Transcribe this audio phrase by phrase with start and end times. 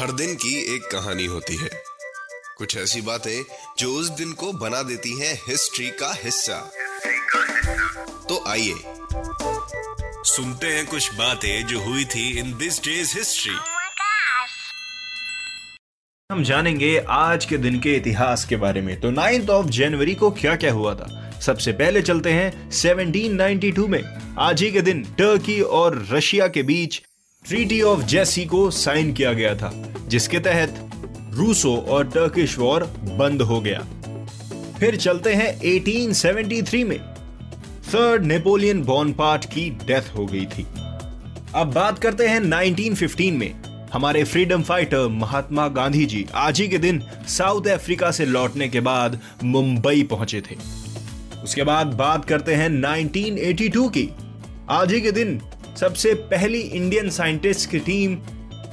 [0.00, 1.70] हर दिन की एक कहानी होती है।
[2.58, 3.44] कुछ ऐसी बातें
[3.78, 6.72] जो उस दिन को बना देती हैं हिस्ट्री का हिस्सा।
[8.28, 8.74] तो आइए
[10.24, 13.54] सुनते हैं कुछ बातें जो हुई थी इन दिस डेज़ हिस्ट्री!
[16.32, 20.30] हम जानेंगे आज के दिन के इतिहास के बारे में। तो 9th ऑफ़ जनवरी को
[20.30, 21.19] क्या क्या हुआ था?
[21.40, 24.02] सबसे पहले चलते हैं 1792 में।
[24.38, 27.00] आज ही के दिन टर्की और रशिया के बीच
[27.48, 30.90] ट्रीटी ऑफ़ जेसी को साइन किया गया था, जिसके तहत
[31.30, 32.84] रूसो और टर्किश वॉर
[33.18, 33.86] बंद हो गया।
[34.80, 36.98] फिर चलते हैं 1873 में।
[37.94, 40.66] थर्ड नेपोलियन बॉनपार्ट की डेथ हो गई थी।
[41.54, 43.54] अब बात करते हैं 1915 में।
[43.92, 48.80] हमारे फ्रीडम फाइटर महात्मा गांधी जी आज ही के दिन साउथ अफ्रीका से लौटने के
[48.80, 50.79] बाद मुंबई पहुँचे थे।
[51.44, 54.08] उसके बाद बात करते हैं 1982 की।
[54.70, 55.40] आज ही के दिन
[55.80, 58.16] सबसे पहली इंडियन साइंटिस्ट की टीम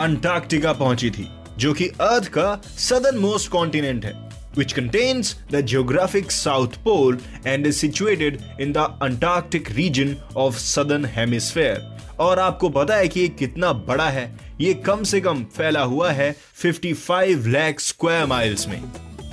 [0.00, 1.28] अंटार्कटिका पहुँची थी,
[1.58, 4.26] जो कि अर्थ का सदर्न मोस्ट कॉन्टिनेंट है,
[4.58, 7.16] which contains the geographic south pole
[7.46, 11.78] and is situated in the Antarctic region of southern hemisphere.
[12.18, 16.10] और आपको पता है कि ये कितना बड़ा है, ये कम से कम फैला हुआ
[16.10, 18.82] है 55 लाख स्क्वायर माइल्स में।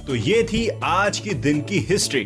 [0.08, 2.26] तो ये थी आज की दिन की हिस्ट्री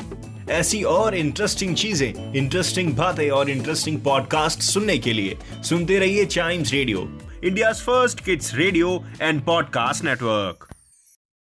[0.50, 6.74] ऐसी और इंटरेस्टिंग चीज़ें इंटरेस्टिंग बातें और इंटरेस्टिंग पॉडकास्ट सुनने के लिए सुनते रहिए Chimes
[6.74, 7.08] Radio
[7.44, 10.66] India First Kids Radio and Podcast Network